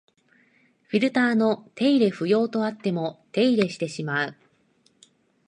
[0.87, 4.35] フィルターの手入れ不要とあっても手入れしてしまう